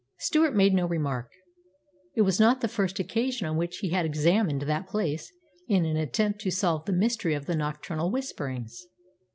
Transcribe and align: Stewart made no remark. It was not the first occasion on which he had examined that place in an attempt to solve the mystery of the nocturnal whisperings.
Stewart 0.17 0.55
made 0.55 0.73
no 0.73 0.87
remark. 0.87 1.29
It 2.15 2.23
was 2.23 2.39
not 2.39 2.61
the 2.61 2.67
first 2.67 2.97
occasion 2.97 3.45
on 3.45 3.55
which 3.55 3.77
he 3.77 3.89
had 3.89 4.03
examined 4.03 4.63
that 4.63 4.87
place 4.87 5.31
in 5.67 5.85
an 5.85 5.95
attempt 5.95 6.41
to 6.41 6.49
solve 6.49 6.85
the 6.85 6.91
mystery 6.91 7.35
of 7.35 7.45
the 7.45 7.55
nocturnal 7.55 8.09
whisperings. 8.09 8.87